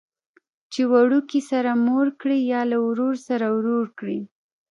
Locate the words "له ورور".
2.71-3.15